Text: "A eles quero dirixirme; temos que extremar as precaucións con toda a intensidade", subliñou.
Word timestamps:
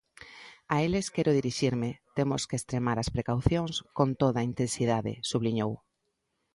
"A 0.73 0.75
eles 0.87 1.07
quero 1.15 1.37
dirixirme; 1.39 1.89
temos 2.17 2.41
que 2.47 2.57
extremar 2.59 2.97
as 2.99 3.11
precaucións 3.15 3.73
con 3.97 4.09
toda 4.21 4.37
a 4.41 4.47
intensidade", 4.51 5.13
subliñou. 5.31 5.71